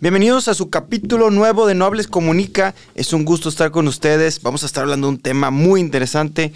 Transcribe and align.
Bienvenidos 0.00 0.46
a 0.46 0.54
su 0.54 0.70
capítulo 0.70 1.28
nuevo 1.32 1.66
de 1.66 1.74
Nobles 1.74 2.06
Comunica. 2.06 2.72
Es 2.94 3.12
un 3.12 3.24
gusto 3.24 3.48
estar 3.48 3.72
con 3.72 3.88
ustedes. 3.88 4.40
Vamos 4.42 4.62
a 4.62 4.66
estar 4.66 4.84
hablando 4.84 5.08
de 5.08 5.14
un 5.14 5.20
tema 5.20 5.50
muy 5.50 5.80
interesante, 5.80 6.52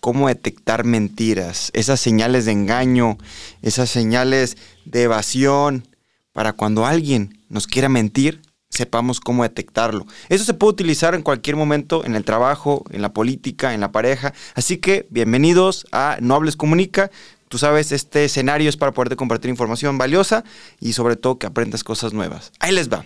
cómo 0.00 0.28
detectar 0.28 0.84
mentiras, 0.84 1.70
esas 1.74 2.00
señales 2.00 2.46
de 2.46 2.52
engaño, 2.52 3.18
esas 3.60 3.90
señales 3.90 4.56
de 4.86 5.02
evasión, 5.02 5.86
para 6.32 6.54
cuando 6.54 6.86
alguien 6.86 7.38
nos 7.50 7.66
quiera 7.66 7.90
mentir, 7.90 8.40
sepamos 8.70 9.20
cómo 9.20 9.42
detectarlo. 9.42 10.06
Eso 10.30 10.44
se 10.44 10.54
puede 10.54 10.72
utilizar 10.72 11.14
en 11.14 11.20
cualquier 11.20 11.56
momento, 11.56 12.02
en 12.02 12.16
el 12.16 12.24
trabajo, 12.24 12.82
en 12.90 13.02
la 13.02 13.12
política, 13.12 13.74
en 13.74 13.82
la 13.82 13.92
pareja. 13.92 14.32
Así 14.54 14.78
que 14.78 15.06
bienvenidos 15.10 15.86
a 15.92 16.16
Nobles 16.22 16.56
Comunica. 16.56 17.10
Tú 17.48 17.58
sabes, 17.58 17.92
este 17.92 18.24
escenario 18.24 18.68
es 18.68 18.76
para 18.76 18.92
poderte 18.92 19.16
compartir 19.16 19.50
información 19.50 19.98
valiosa 19.98 20.44
y 20.80 20.94
sobre 20.94 21.16
todo 21.16 21.38
que 21.38 21.46
aprendas 21.46 21.84
cosas 21.84 22.12
nuevas. 22.12 22.52
Ahí 22.58 22.72
les 22.72 22.90
va. 22.92 23.04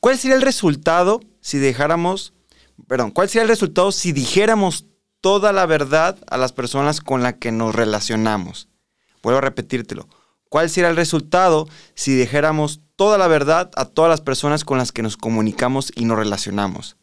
¿Cuál 0.00 0.18
sería 0.18 0.36
el 0.36 0.42
resultado 0.42 1.20
si 1.40 1.58
dejáramos, 1.58 2.32
perdón, 2.88 3.10
cuál 3.10 3.28
sería 3.28 3.42
el 3.42 3.48
resultado 3.48 3.92
si 3.92 4.12
dijéramos 4.12 4.86
toda 5.20 5.52
la 5.52 5.66
verdad 5.66 6.18
a 6.28 6.38
las 6.38 6.52
personas 6.52 7.00
con 7.00 7.22
las 7.22 7.34
que 7.34 7.52
nos 7.52 7.74
relacionamos? 7.74 8.68
Vuelvo 9.22 9.38
a 9.38 9.42
repetírtelo. 9.42 10.08
¿Cuál 10.48 10.70
sería 10.70 10.90
el 10.90 10.96
resultado 10.96 11.68
si 11.94 12.14
dijéramos 12.14 12.80
toda 12.96 13.18
la 13.18 13.26
verdad 13.26 13.70
a 13.76 13.86
todas 13.86 14.08
las 14.08 14.20
personas 14.20 14.64
con 14.64 14.78
las 14.78 14.92
que 14.92 15.02
nos 15.02 15.16
comunicamos 15.16 15.92
y 15.94 16.04
nos 16.04 16.18
relacionamos? 16.18 16.96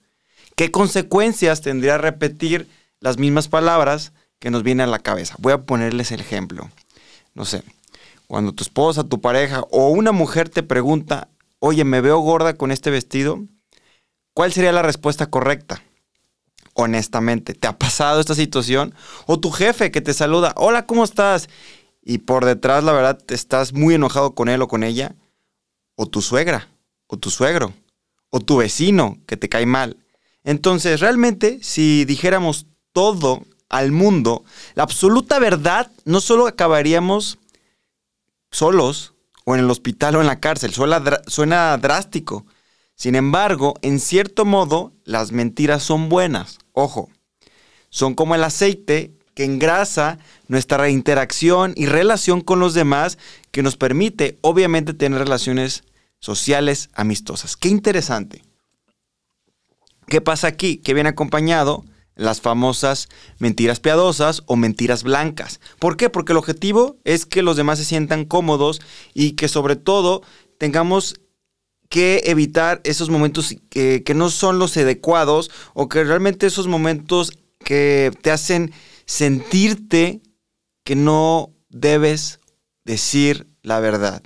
¿Qué 0.56 0.72
consecuencias 0.72 1.62
tendría 1.62 1.98
repetir 1.98 2.68
las 3.00 3.18
mismas 3.18 3.48
palabras 3.48 4.14
que 4.42 4.50
nos 4.50 4.64
viene 4.64 4.82
a 4.84 4.88
la 4.88 5.00
cabeza. 5.00 5.36
Voy 5.38 5.54
a 5.54 5.62
ponerles 5.62 6.12
el 6.12 6.20
ejemplo. 6.20 6.70
No 7.36 7.46
sé, 7.46 7.64
cuando 8.26 8.54
tu 8.54 8.64
esposa, 8.64 9.04
tu 9.04 9.22
pareja 9.22 9.62
o 9.70 9.90
una 9.90 10.12
mujer 10.12 10.50
te 10.50 10.64
pregunta, 10.64 11.30
oye, 11.60 11.86
me 11.86 12.02
veo 12.02 12.18
gorda 12.20 12.56
con 12.56 12.72
este 12.72 12.90
vestido, 12.90 13.40
¿cuál 14.34 14.52
sería 14.52 14.72
la 14.72 14.82
respuesta 14.82 15.28
correcta? 15.28 15.84
Honestamente, 16.74 17.54
¿te 17.54 17.68
ha 17.68 17.78
pasado 17.78 18.20
esta 18.20 18.34
situación? 18.34 18.96
O 19.28 19.40
tu 19.40 19.52
jefe 19.52 19.92
que 19.92 20.02
te 20.02 20.14
saluda, 20.14 20.54
hola, 20.58 20.88
¿cómo 20.88 21.04
estás? 21.04 21.48
Y 22.02 22.18
por 22.18 22.44
detrás, 22.46 22.84
la 22.84 22.94
verdad, 22.94 23.20
estás 23.28 23.74
muy 23.74 23.94
enojado 23.94 24.34
con 24.34 24.50
él 24.50 24.64
o 24.64 24.68
con 24.68 24.84
ella. 24.84 25.16
O 25.96 26.08
tu 26.08 26.24
suegra, 26.24 26.68
o 27.06 27.18
tu 27.18 27.30
suegro, 27.30 27.74
o 28.32 28.40
tu 28.40 28.58
vecino 28.58 29.20
que 29.28 29.38
te 29.38 29.50
cae 29.50 29.68
mal. 29.68 29.98
Entonces, 30.44 31.00
realmente, 31.00 31.60
si 31.62 32.06
dijéramos 32.06 32.66
todo 32.92 33.44
al 33.72 33.92
mundo, 33.92 34.44
la 34.76 34.84
absoluta 34.84 35.40
verdad, 35.40 35.90
no 36.06 36.22
solo 36.22 36.46
acabaríamos 36.46 37.40
solos 38.52 39.14
o 39.46 39.56
en 39.56 39.62
el 39.62 39.70
hospital 39.70 40.18
o 40.18 40.22
en 40.22 40.28
la 40.28 40.40
cárcel, 40.40 40.74
suena, 40.74 41.78
drástico. 41.78 42.46
Sin 42.96 43.16
embargo, 43.16 43.74
en 43.82 44.00
cierto 44.00 44.46
modo, 44.46 44.92
las 45.06 45.32
mentiras 45.32 45.82
son 45.82 46.10
buenas. 46.10 46.60
Ojo, 46.74 47.10
son 47.90 48.14
como 48.14 48.36
el 48.36 48.44
aceite 48.44 49.14
que 49.34 49.46
engrasa 49.46 50.20
nuestra 50.48 50.90
interacción 50.90 51.74
y 51.78 51.86
relación 51.86 52.42
con 52.42 52.60
los 52.60 52.74
demás 52.74 53.18
que 53.52 53.64
nos 53.64 53.78
permite, 53.78 54.38
obviamente, 54.42 54.94
tener 54.94 55.20
relaciones 55.20 55.84
sociales 56.20 56.90
amistosas. 56.94 57.56
Qué 57.56 57.70
interesante. 57.70 58.44
¿Qué 60.08 60.20
pasa 60.20 60.48
aquí? 60.48 60.78
Que 60.78 60.94
viene 60.94 61.10
acompañado 61.10 61.86
las 62.16 62.42
famosas 62.42 63.10
mentiras 63.40 63.80
piadosas 63.80 64.44
o 64.46 64.56
mentiras 64.56 65.04
blancas. 65.04 65.60
¿Por 65.80 65.98
qué? 65.98 66.10
Porque 66.10 66.34
el 66.34 66.38
objetivo 66.38 66.98
es 67.04 67.26
que 67.26 67.42
los 67.42 67.58
demás 67.58 67.80
se 67.80 67.86
sientan 67.86 68.26
cómodos 68.26 68.82
y 69.14 69.34
que 69.34 69.48
sobre 69.48 69.76
todo 69.76 70.22
tengamos 70.58 71.16
que 71.92 72.24
evitar 72.28 72.80
esos 72.86 73.10
momentos 73.10 73.56
que, 73.70 74.04
no 74.16 74.30
son 74.30 74.60
los 74.60 74.78
adecuados 74.78 75.52
o 75.74 75.90
que 75.90 76.04
realmente 76.04 76.48
esos 76.48 76.68
momentos 76.68 77.34
que 77.60 78.12
te 78.22 78.32
hacen 78.32 78.72
sentirte 79.06 80.22
que 80.86 80.96
no 80.96 81.52
debes 81.70 82.40
decir 82.86 83.48
la 83.62 83.82
verdad. 83.82 84.24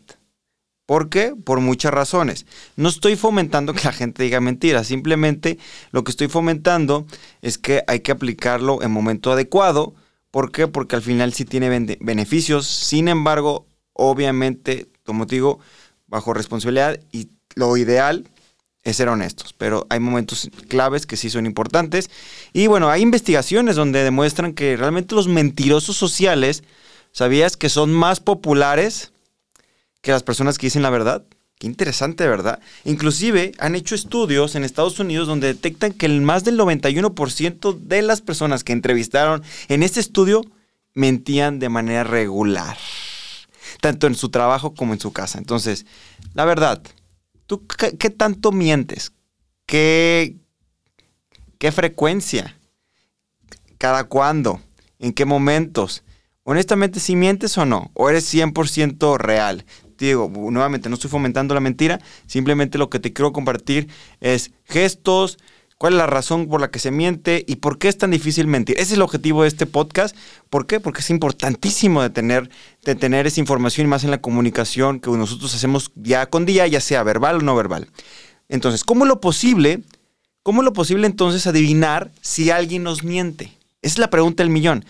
¿Por 0.85 1.09
qué? 1.09 1.33
Por 1.35 1.61
muchas 1.61 1.93
razones. 1.93 2.45
No 2.75 2.89
estoy 2.89 3.15
fomentando 3.15 3.73
que 3.73 3.85
la 3.85 3.91
gente 3.91 4.23
diga 4.23 4.39
mentiras, 4.39 4.87
simplemente 4.87 5.57
lo 5.91 6.03
que 6.03 6.11
estoy 6.11 6.27
fomentando 6.27 7.07
es 7.41 7.57
que 7.57 7.83
hay 7.87 8.01
que 8.01 8.11
aplicarlo 8.11 8.83
en 8.83 8.91
momento 8.91 9.31
adecuado. 9.31 9.95
¿Por 10.29 10.51
qué? 10.51 10.67
Porque 10.67 10.95
al 10.95 11.01
final 11.01 11.33
sí 11.33 11.45
tiene 11.45 11.97
beneficios, 11.99 12.67
sin 12.67 13.07
embargo, 13.07 13.65
obviamente, 13.93 14.87
como 15.05 15.25
te 15.25 15.35
digo, 15.35 15.59
bajo 16.07 16.33
responsabilidad 16.33 16.99
y 17.11 17.29
lo 17.55 17.75
ideal 17.77 18.29
es 18.83 18.97
ser 18.97 19.09
honestos, 19.09 19.53
pero 19.57 19.87
hay 19.89 19.99
momentos 19.99 20.49
claves 20.67 21.07
que 21.07 21.17
sí 21.17 21.31
son 21.31 21.47
importantes. 21.47 22.11
Y 22.53 22.67
bueno, 22.67 22.89
hay 22.89 23.01
investigaciones 23.01 23.75
donde 23.75 24.03
demuestran 24.03 24.53
que 24.53 24.77
realmente 24.77 25.15
los 25.15 25.27
mentirosos 25.27 25.97
sociales, 25.97 26.63
¿sabías 27.11 27.57
que 27.57 27.69
son 27.69 27.91
más 27.91 28.19
populares? 28.19 29.11
Que 30.05 30.11
las 30.11 30.21
personas 30.21 30.59
que 30.59 30.67
dicen 30.67 30.83
la 30.83 30.91
verdad. 30.91 31.25
Qué 31.57 31.65
interesante, 31.65 32.27
¿verdad? 32.27 32.59
Inclusive 32.83 33.53
han 33.57 33.73
hecho 33.73 33.95
estudios 33.95 34.53
en 34.53 34.63
Estados 34.63 34.99
Unidos 34.99 35.27
donde 35.27 35.47
detectan 35.47 35.93
que 35.93 36.05
el 36.05 36.21
más 36.21 36.43
del 36.43 36.59
91% 36.59 37.79
de 37.79 38.01
las 38.03 38.21
personas 38.21 38.63
que 38.63 38.73
entrevistaron 38.73 39.41
en 39.67 39.81
este 39.81 39.99
estudio 39.99 40.43
mentían 40.93 41.57
de 41.57 41.69
manera 41.69 42.03
regular, 42.03 42.77
tanto 43.81 44.05
en 44.05 44.13
su 44.13 44.29
trabajo 44.29 44.75
como 44.75 44.93
en 44.93 44.99
su 44.99 45.11
casa. 45.11 45.39
Entonces, 45.39 45.87
la 46.35 46.45
verdad, 46.45 46.83
¿tú 47.47 47.65
qué, 47.65 48.09
tanto 48.11 48.51
mientes? 48.51 49.11
¿Qué, 49.65 50.35
¿Qué 51.57 51.71
frecuencia? 51.71 52.59
¿Cada 53.79 54.03
cuándo? 54.03 54.61
¿En 54.99 55.13
qué 55.13 55.25
momentos? 55.25 56.03
Honestamente, 56.43 56.99
si 56.99 57.15
mientes 57.15 57.57
o 57.57 57.65
no, 57.65 57.89
o 57.95 58.07
eres 58.07 58.31
100% 58.31 59.17
real 59.17 59.65
digo, 59.97 60.31
nuevamente 60.51 60.89
no 60.89 60.95
estoy 60.95 61.09
fomentando 61.09 61.53
la 61.53 61.59
mentira, 61.59 61.99
simplemente 62.27 62.77
lo 62.77 62.89
que 62.89 62.99
te 62.99 63.13
quiero 63.13 63.31
compartir 63.33 63.87
es 64.21 64.51
gestos, 64.65 65.37
cuál 65.77 65.93
es 65.93 65.97
la 65.97 66.07
razón 66.07 66.47
por 66.47 66.61
la 66.61 66.71
que 66.71 66.79
se 66.79 66.91
miente 66.91 67.43
y 67.47 67.57
por 67.57 67.77
qué 67.77 67.87
es 67.87 67.97
tan 67.97 68.11
difícil 68.11 68.47
mentir. 68.47 68.75
Ese 68.77 68.83
es 68.83 68.93
el 68.93 69.01
objetivo 69.01 69.43
de 69.43 69.49
este 69.49 69.65
podcast. 69.65 70.15
¿Por 70.49 70.67
qué? 70.67 70.79
Porque 70.79 71.01
es 71.01 71.09
importantísimo 71.09 72.01
de 72.01 72.09
tener, 72.09 72.49
esa 73.25 73.39
información 73.39 73.87
y 73.87 73.89
más 73.89 74.03
en 74.03 74.11
la 74.11 74.21
comunicación 74.21 74.99
que 74.99 75.09
nosotros 75.11 75.53
hacemos 75.53 75.91
día 75.95 76.25
con 76.27 76.45
día, 76.45 76.65
ya 76.67 76.81
sea 76.81 77.03
verbal 77.03 77.37
o 77.37 77.41
no 77.41 77.55
verbal. 77.55 77.89
Entonces, 78.47 78.83
¿cómo 78.83 79.05
lo 79.05 79.19
posible? 79.19 79.81
¿Cómo 80.43 80.61
es 80.61 80.65
lo 80.65 80.73
posible 80.73 81.07
entonces 81.07 81.47
adivinar 81.47 82.11
si 82.21 82.51
alguien 82.51 82.83
nos 82.83 83.03
miente? 83.03 83.45
Esa 83.81 83.93
es 83.93 83.99
la 83.99 84.09
pregunta 84.09 84.43
del 84.43 84.51
millón. 84.51 84.85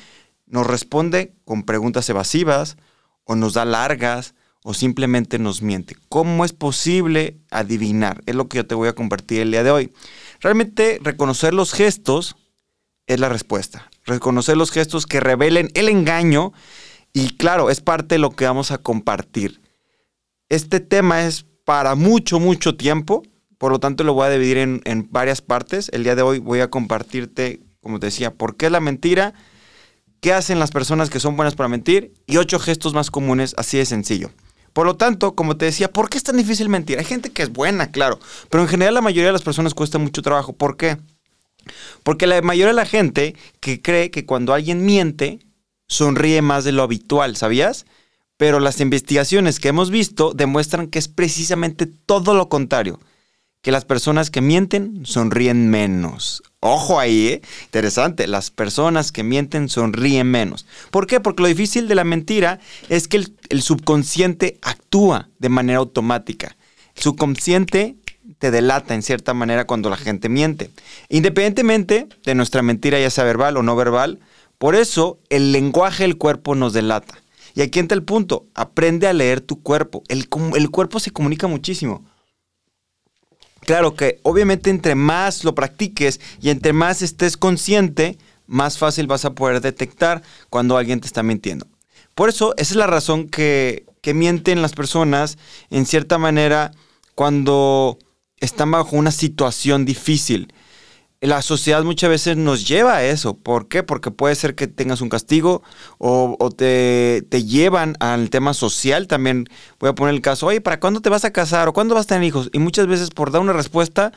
¿Nos 0.45 0.67
responde 0.67 1.33
con 1.45 1.63
preguntas 1.63 2.07
evasivas 2.09 2.77
o 3.23 3.35
nos 3.35 3.53
da 3.53 3.66
largas? 3.66 4.35
O 4.68 4.74
simplemente 4.74 5.38
nos 5.38 5.62
miente. 5.62 5.96
¿Cómo 6.09 6.44
es 6.44 6.52
posible 6.52 7.38
adivinar? 7.52 8.24
Es 8.26 8.34
lo 8.34 8.50
que 8.50 8.58
yo 8.58 8.66
te 8.66 8.74
voy 8.74 8.88
a 8.88 8.96
compartir 8.96 9.42
el 9.42 9.52
día 9.52 9.64
de 9.64 9.70
hoy. 9.70 9.94
Realmente 10.42 10.98
reconocer 11.03 11.53
los 11.53 11.72
gestos 11.72 12.36
es 13.06 13.20
la 13.20 13.30
respuesta. 13.30 13.92
Reconocer 14.06 14.58
los 14.58 14.72
gestos 14.72 15.06
que 15.06 15.20
revelen 15.20 15.70
el 15.76 15.88
engaño 15.88 16.52
y 17.14 17.38
claro, 17.38 17.70
es 17.70 17.80
parte 17.80 18.16
de 18.16 18.20
lo 18.20 18.31
que 18.31 18.46
vamos 18.46 18.72
a 18.72 18.80
compartir. 18.80 19.62
Este 20.50 20.80
tema 20.80 21.28
es 21.28 21.46
para 21.64 21.94
mucho, 21.94 22.40
mucho 22.40 22.76
tiempo, 22.76 23.22
por 23.59 23.72
lo 23.72 23.80
tanto 23.80 24.03
lo 24.03 24.16
voy 24.16 24.26
a 24.26 24.32
dividir 24.32 24.58
en, 24.58 25.08
varias 25.12 25.42
partes. 25.42 25.90
El 25.94 26.03
día 26.03 26.16
de 26.16 26.24
hoy 26.24 26.40
voy 26.40 26.62
a 26.62 26.72
compartirte, 26.72 27.62
como 27.82 28.00
te 28.00 28.08
decía, 28.08 28.34
por 28.34 28.58
qué 28.58 28.66
es 28.66 28.72
la 28.72 28.80
mentira, 28.80 29.36
qué 30.22 30.34
hacen 30.34 30.58
las 30.58 30.72
personas 30.72 31.12
que 31.12 31.20
son 31.20 31.36
buenas 31.36 31.53
para 31.53 31.70
mentir 31.70 32.16
y 32.26 32.38
ocho 32.38 32.58
gestos 32.58 32.96
más 32.96 33.12
comunes, 33.12 33.53
así 33.59 33.78
de 33.78 33.86
sencillo. 33.86 34.32
Por 34.75 34.85
lo 34.85 34.97
tanto, 34.97 35.35
como 35.35 35.55
te 35.55 35.64
decía, 35.64 35.90
¿por 35.90 36.09
qué 36.09 36.17
es 36.17 36.26
tan 36.26 36.35
difícil 36.35 36.67
mentir? 36.67 36.99
Hay 36.99 37.05
gente 37.05 37.32
que 37.32 37.44
es 37.44 37.49
buena, 37.49 37.91
claro, 37.91 38.20
pero 38.49 38.61
en 38.61 38.67
general 38.67 38.94
la 38.94 39.02
mayoría 39.02 39.28
de 39.28 39.32
las 39.32 39.41
personas 39.41 39.73
cuesta 39.73 39.99
mucho 39.99 40.22
trabajo. 40.22 40.52
¿Por 40.52 40.76
qué? 40.76 40.97
Porque 42.03 42.28
la 42.28 42.41
mayoría 42.41 42.73
de 42.73 42.73
la 42.73 42.85
gente 42.85 43.38
que 43.61 43.82
cree 43.82 44.11
que 44.11 44.26
cuando 44.26 44.53
alguien 44.53 44.84
miente, 44.84 45.40
sonríe 45.88 46.41
más 46.41 46.66
de 46.66 46.73
lo 46.73 46.84
habitual, 46.84 47.38
¿sabías? 47.38 47.85
Pero 48.35 48.59
las 48.59 48.82
investigaciones 48.82 49.61
que 49.61 49.70
hemos 49.70 49.91
visto 49.91 50.34
demuestran 50.35 50.88
que 50.88 50.99
es 50.99 51.08
precisamente 51.08 51.85
todo 51.85 52.34
lo 52.34 52.49
contrario 52.49 52.99
que 53.61 53.72
las 53.72 53.85
personas 53.85 54.29
que 54.29 54.41
mienten 54.41 55.05
sonríen 55.05 55.70
menos. 55.70 56.44
Ojo 56.67 57.00
ahí, 57.00 57.28
¿eh? 57.28 57.41
interesante, 57.66 58.26
las 58.26 58.50
personas 58.50 59.12
que 59.12 59.22
mienten 59.22 59.70
sonríen 59.70 60.32
menos. 60.32 60.66
¿Por 60.90 61.06
qué? 61.06 61.20
Porque 61.20 61.44
lo 61.44 61.47
difícil 61.47 61.88
de 61.88 61.94
la 61.94 62.03
mentira 62.03 62.59
es 62.90 63.08
que 63.08 63.23
el, 63.50 63.62
subconsciente 63.62 64.58
actúa 64.64 65.29
de 65.38 65.50
manera 65.50 65.78
automática. 65.78 66.58
El 66.96 67.03
subconsciente 67.03 67.97
te 68.40 68.50
delata 68.50 68.96
en 68.96 69.03
cierta 69.03 69.35
manera 69.35 69.67
cuando 69.67 69.91
la 69.91 69.96
gente 69.96 70.28
miente. 70.28 70.72
Independientemente 71.08 72.08
de 72.23 72.34
nuestra 72.34 72.64
mentira, 72.64 73.00
ya 73.00 73.11
sea 73.11 73.26
verbal 73.26 73.58
o 73.58 73.61
no 73.61 73.76
verbal, 73.76 74.18
por 74.58 74.73
eso 74.73 75.20
el 75.29 75.52
lenguaje 75.52 76.02
del 76.02 76.18
cuerpo 76.18 76.56
nos 76.56 76.73
delata. 76.73 77.22
Y 77.53 77.61
aquí 77.61 77.78
entra 77.78 77.96
el 77.96 78.03
punto, 78.03 78.47
aprende 78.56 79.06
a 79.06 79.14
leer 79.14 79.40
tu 79.40 79.61
cuerpo. 79.61 80.02
El, 80.08 80.28
el 80.56 80.72
cuerpo 80.72 81.00
se 81.00 81.11
comunica 81.11 81.46
muchísimo. 81.46 82.03
Claro 83.66 83.96
que 83.96 84.20
obviamente 84.23 84.70
entre 84.70 84.96
más 84.96 85.44
lo 85.44 85.56
practiques 85.56 86.22
y 86.40 86.50
entre 86.50 86.72
más 86.72 87.02
estés 87.02 87.35
consciente, 87.35 88.17
más 88.46 88.78
fácil 88.78 89.08
vas 89.08 89.26
a 89.26 89.34
poder 89.34 89.59
detectar 89.59 90.22
cuando 90.50 90.78
alguien 90.78 91.02
te 91.02 91.08
está 91.08 91.23
mintiendo. 91.23 91.67
Por 92.14 92.29
eso, 92.29 92.53
esa 92.58 92.73
es 92.73 92.78
la 92.78 92.88
razón 92.88 93.28
que, 93.28 93.85
que 94.02 94.14
mienten 94.14 94.62
las 94.62 94.73
personas 94.73 95.38
en 95.72 95.85
cierta 95.88 96.17
manera 96.17 96.72
cuando 97.16 97.97
están 98.38 98.70
bajo 98.70 98.96
una 98.96 99.12
situación 99.12 99.84
difícil 99.84 100.53
la 101.25 101.41
sociedad 101.41 101.83
muchas 101.83 102.09
veces 102.09 102.37
nos 102.37 102.67
lleva 102.67 102.97
a 102.97 103.03
eso. 103.03 103.37
¿Por 103.37 103.67
qué? 103.67 103.83
Porque 103.83 104.11
puede 104.11 104.35
ser 104.35 104.55
que 104.55 104.67
tengas 104.67 105.01
un 105.01 105.09
castigo 105.09 105.63
o, 105.97 106.49
te, 106.55 107.25
llevan 107.45 107.95
al 107.99 108.29
tema 108.29 108.53
social. 108.53 109.07
También 109.07 109.47
voy 109.79 109.89
a 109.89 109.95
poner 109.95 110.13
el 110.16 110.22
caso, 110.22 110.47
oye, 110.47 110.61
¿para 110.61 110.79
cuándo 110.79 111.01
te 111.01 111.09
vas 111.09 111.25
a 111.25 111.31
casar 111.31 111.67
o 111.67 111.73
cuándo 111.73 111.95
vas 111.95 112.05
a 112.05 112.09
tener 112.09 112.23
hijos? 112.23 112.49
Y 112.53 112.59
muchas 112.59 112.87
veces 112.87 113.09
por 113.09 113.31
dar 113.31 113.41
una 113.41 113.53
respuesta, 113.53 114.11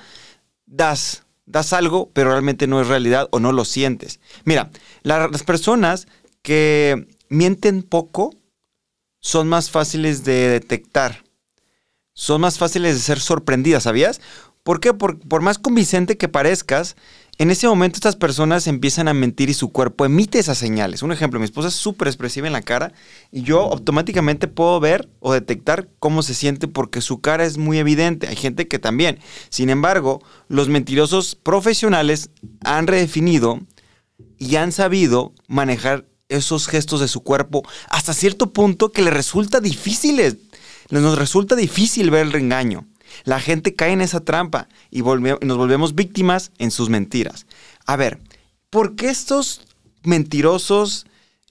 das, 0.66 1.24
das 1.46 1.72
algo, 1.72 2.10
pero 2.12 2.30
realmente 2.30 2.66
no 2.66 2.80
es 2.80 2.88
realidad 2.88 3.28
o 3.30 3.40
no 3.40 3.52
lo 3.52 3.64
sientes. 3.64 4.20
Mira, 4.44 4.70
las 5.02 5.42
personas 5.42 6.08
que 6.42 7.06
mienten 7.28 7.82
poco 7.82 8.34
son 9.20 9.48
más 9.48 9.70
fáciles 9.70 10.24
de 10.24 10.48
detectar. 10.48 11.24
Son 12.12 12.40
más 12.40 12.58
fáciles 12.58 12.94
de 12.94 13.00
ser 13.00 13.20
sorprendidas, 13.20 13.84
¿sabías? 13.84 14.20
¿Por 14.68 14.80
qué? 14.80 14.92
Por, 14.92 15.40
más 15.40 15.56
convincente 15.56 16.18
que 16.18 16.28
parezcas, 16.28 16.94
en 17.38 17.50
ese 17.50 17.66
momento 17.66 17.96
estas 17.96 18.16
personas 18.16 18.66
empiezan 18.66 19.08
a 19.08 19.14
mentir 19.14 19.48
y 19.48 19.54
su 19.54 19.72
cuerpo 19.72 20.04
emite 20.04 20.38
esas 20.38 20.58
señales. 20.58 21.02
Un 21.02 21.10
ejemplo, 21.10 21.40
mi 21.40 21.46
esposa 21.46 21.68
es 21.68 21.74
súper 21.74 22.06
expresiva 22.06 22.48
en 22.48 22.52
la 22.52 22.60
cara 22.60 22.92
y 23.32 23.40
yo 23.40 23.60
automáticamente 23.60 24.46
puedo 24.46 24.78
ver 24.78 25.08
o 25.20 25.32
detectar 25.32 25.88
cómo 26.00 26.22
se 26.22 26.34
siente 26.34 26.68
porque 26.68 27.00
su 27.00 27.22
cara 27.22 27.46
es 27.46 27.56
muy 27.56 27.78
evidente. 27.78 28.28
Hay 28.28 28.36
gente 28.36 28.68
que 28.68 28.78
también. 28.78 29.20
Sin 29.48 29.70
embargo, 29.70 30.20
los 30.48 30.68
mentirosos 30.68 31.34
profesionales 31.34 32.28
han 32.62 32.88
redefinido 32.88 33.60
y 34.36 34.56
han 34.56 34.72
sabido 34.72 35.32
manejar 35.46 36.04
esos 36.28 36.66
gestos 36.66 37.00
de 37.00 37.08
su 37.08 37.22
cuerpo 37.22 37.62
hasta 37.88 38.12
cierto 38.12 38.52
punto 38.52 38.92
que 38.92 39.00
les 39.00 39.14
resulta 39.14 39.60
difíciles. 39.60 40.36
Nos 40.90 41.16
resulta 41.16 41.56
difícil 41.56 42.10
ver 42.10 42.26
el 42.26 42.32
reengaño. 42.32 42.84
La 43.24 43.40
gente 43.40 43.74
cae 43.74 43.92
en 43.92 44.00
esa 44.00 44.20
trampa 44.20 44.68
y 44.90 45.02
nos 45.02 45.56
volvemos 45.56 45.94
víctimas 45.94 46.52
en 46.58 46.70
sus 46.70 46.88
mentiras. 46.88 47.46
A 47.86 47.96
ver, 47.96 48.18
¿por 48.70 48.96
qué 48.96 49.08
estos 49.08 49.62
mentirosos, 50.02 51.06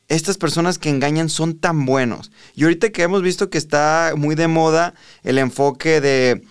estas 0.08 0.38
personas 0.38 0.78
que 0.78 0.90
engañan 0.90 1.30
son 1.30 1.58
tan 1.58 1.86
buenos? 1.86 2.32
Y 2.56 2.64
ahorita 2.64 2.92
que 2.92 3.04
hemos 3.04 3.22
visto 3.22 3.50
que 3.50 3.58
está 3.58 4.14
muy 4.16 4.36
de 4.36 4.48
moda 4.48 4.94
el 5.24 5.38
enfoque 5.38 6.02
de, 6.02 6.44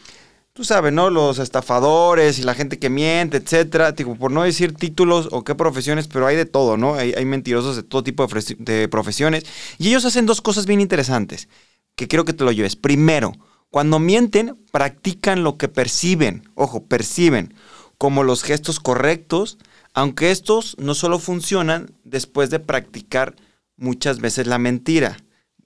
tú 0.56 0.64
sabes, 0.64 0.92
¿no? 0.92 1.10
Los 1.10 1.38
estafadores 1.38 2.38
y 2.38 2.42
la 2.42 2.54
gente 2.54 2.78
que 2.78 2.88
miente, 2.88 3.36
etcétera. 3.36 3.94
Tipo, 3.94 4.16
por 4.16 4.32
no 4.32 4.42
decir 4.42 4.74
títulos 4.74 5.28
o 5.30 5.44
qué 5.44 5.54
profesiones, 5.54 6.08
pero 6.08 6.26
hay 6.26 6.34
de 6.34 6.46
todo, 6.46 6.76
¿no? 6.76 6.94
Hay, 6.94 7.24
mentirosos 7.26 7.76
de 7.76 7.82
todo 7.82 8.02
tipo 8.02 8.26
de, 8.26 8.56
de 8.58 8.88
profesiones. 8.88 9.44
Y 9.78 9.88
ellos 9.88 10.06
hacen 10.06 10.24
dos 10.24 10.40
cosas 10.40 10.66
bien 10.66 10.80
interesantes 10.80 11.48
que 11.94 12.08
quiero 12.08 12.24
que 12.24 12.32
te 12.32 12.44
lo 12.44 12.52
lleves. 12.52 12.74
Primero, 12.74 13.32
cuando 13.70 13.98
mienten, 13.98 14.56
practican 14.72 15.42
lo 15.42 15.58
que 15.58 15.68
perciben, 15.68 16.48
ojo, 16.54 16.84
perciben, 16.84 17.54
como 17.98 18.24
los 18.24 18.42
gestos 18.42 18.80
correctos, 18.80 19.58
aunque 19.94 20.30
estos 20.30 20.76
no 20.78 20.94
solo 20.94 21.18
funcionan 21.18 21.90
después 22.04 22.50
de 22.50 22.60
practicar 22.60 23.34
muchas 23.76 24.20
veces 24.20 24.46
la 24.46 24.58
mentira. 24.58 25.16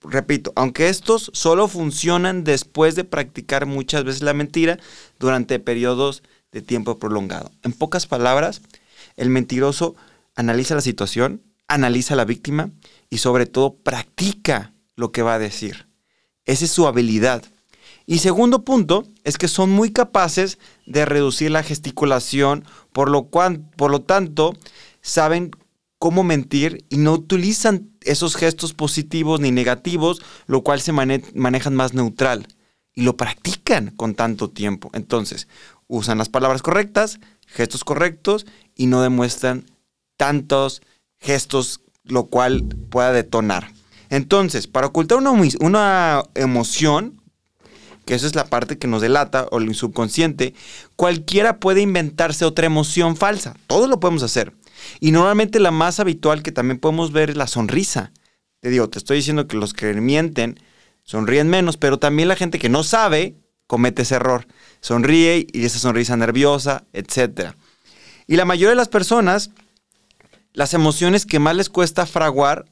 Repito, 0.02 0.52
aunque 0.56 0.88
estos 0.88 1.30
solo 1.34 1.68
funcionan 1.68 2.44
después 2.44 2.94
de 2.94 3.04
practicar 3.04 3.66
muchas 3.66 4.04
veces 4.04 4.22
la 4.22 4.32
mentira 4.32 4.78
durante 5.18 5.58
periodos 5.58 6.22
de 6.52 6.62
tiempo 6.62 6.98
prolongado. 6.98 7.50
En 7.62 7.72
pocas 7.72 8.06
palabras, 8.06 8.62
el 9.16 9.28
mentiroso 9.28 9.94
analiza 10.34 10.74
la 10.74 10.80
situación, 10.80 11.42
analiza 11.68 12.14
a 12.14 12.16
la 12.16 12.24
víctima 12.24 12.70
y 13.10 13.18
sobre 13.18 13.46
todo 13.46 13.74
practica 13.74 14.72
lo 14.96 15.12
que 15.12 15.22
va 15.22 15.34
a 15.34 15.38
decir. 15.38 15.88
Esa 16.44 16.64
es 16.64 16.70
su 16.70 16.86
habilidad. 16.86 17.44
Y 18.10 18.18
segundo 18.18 18.64
punto 18.64 19.04
es 19.22 19.38
que 19.38 19.46
son 19.46 19.70
muy 19.70 19.92
capaces 19.92 20.58
de 20.84 21.04
reducir 21.04 21.52
la 21.52 21.62
gesticulación, 21.62 22.64
por 22.92 23.08
lo, 23.08 23.28
cual, 23.28 23.60
por 23.76 23.92
lo 23.92 24.02
tanto 24.02 24.56
saben 25.00 25.52
cómo 26.00 26.24
mentir 26.24 26.84
y 26.88 26.96
no 26.96 27.12
utilizan 27.12 27.92
esos 28.00 28.34
gestos 28.34 28.74
positivos 28.74 29.38
ni 29.38 29.52
negativos, 29.52 30.22
lo 30.48 30.64
cual 30.64 30.80
se 30.80 30.90
manejan 30.90 31.76
más 31.76 31.94
neutral 31.94 32.48
y 32.94 33.02
lo 33.02 33.16
practican 33.16 33.92
con 33.92 34.16
tanto 34.16 34.50
tiempo. 34.50 34.90
Entonces, 34.92 35.46
usan 35.86 36.18
las 36.18 36.28
palabras 36.28 36.62
correctas, 36.62 37.20
gestos 37.46 37.84
correctos 37.84 38.44
y 38.74 38.86
no 38.86 39.02
demuestran 39.02 39.66
tantos 40.16 40.82
gestos, 41.16 41.80
lo 42.02 42.24
cual 42.24 42.64
pueda 42.90 43.12
detonar. 43.12 43.72
Entonces, 44.08 44.66
para 44.66 44.88
ocultar 44.88 45.18
una 45.18 46.24
emoción, 46.34 47.19
que 48.04 48.14
eso 48.14 48.26
es 48.26 48.34
la 48.34 48.46
parte 48.46 48.78
que 48.78 48.88
nos 48.88 49.02
delata, 49.02 49.46
o 49.50 49.58
el 49.58 49.74
subconsciente, 49.74 50.54
cualquiera 50.96 51.58
puede 51.58 51.80
inventarse 51.80 52.44
otra 52.44 52.66
emoción 52.66 53.16
falsa. 53.16 53.54
Todos 53.66 53.88
lo 53.88 54.00
podemos 54.00 54.22
hacer. 54.22 54.52
Y 55.00 55.12
normalmente 55.12 55.60
la 55.60 55.70
más 55.70 56.00
habitual 56.00 56.42
que 56.42 56.52
también 56.52 56.78
podemos 56.78 57.12
ver 57.12 57.30
es 57.30 57.36
la 57.36 57.46
sonrisa. 57.46 58.12
Te 58.60 58.70
digo, 58.70 58.88
te 58.88 58.98
estoy 58.98 59.18
diciendo 59.18 59.46
que 59.46 59.56
los 59.56 59.72
que 59.74 59.92
mienten 59.94 60.58
sonríen 61.04 61.48
menos, 61.48 61.76
pero 61.76 61.98
también 61.98 62.28
la 62.28 62.36
gente 62.36 62.58
que 62.58 62.68
no 62.68 62.82
sabe 62.82 63.34
comete 63.66 64.02
ese 64.02 64.16
error. 64.16 64.46
Sonríe 64.80 65.46
y 65.52 65.64
esa 65.64 65.78
sonrisa 65.78 66.16
nerviosa, 66.16 66.84
etc. 66.92 67.52
Y 68.26 68.36
la 68.36 68.44
mayoría 68.44 68.70
de 68.70 68.76
las 68.76 68.88
personas, 68.88 69.50
las 70.52 70.74
emociones 70.74 71.26
que 71.26 71.38
más 71.38 71.56
les 71.56 71.68
cuesta 71.68 72.06
fraguar 72.06 72.66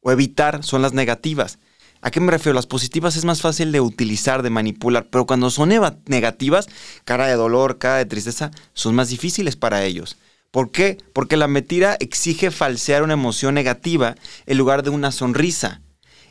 o 0.00 0.10
evitar 0.10 0.64
son 0.64 0.82
las 0.82 0.92
negativas. 0.92 1.58
¿A 2.04 2.10
qué 2.10 2.18
me 2.18 2.32
refiero? 2.32 2.54
Las 2.54 2.66
positivas 2.66 3.16
es 3.16 3.24
más 3.24 3.40
fácil 3.40 3.70
de 3.70 3.80
utilizar, 3.80 4.42
de 4.42 4.50
manipular, 4.50 5.06
pero 5.08 5.24
cuando 5.24 5.50
son 5.50 5.70
negativas, 6.06 6.66
cara 7.04 7.28
de 7.28 7.36
dolor, 7.36 7.78
cara 7.78 7.98
de 7.98 8.06
tristeza, 8.06 8.50
son 8.74 8.96
más 8.96 9.08
difíciles 9.08 9.54
para 9.54 9.84
ellos. 9.84 10.16
¿Por 10.50 10.72
qué? 10.72 10.98
Porque 11.12 11.36
la 11.36 11.46
mentira 11.46 11.96
exige 12.00 12.50
falsear 12.50 13.04
una 13.04 13.12
emoción 13.12 13.54
negativa 13.54 14.16
en 14.46 14.58
lugar 14.58 14.82
de 14.82 14.90
una 14.90 15.12
sonrisa. 15.12 15.80